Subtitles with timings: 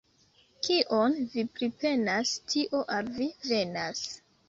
[0.67, 4.07] Kion vi pripenas, tio al vi venas.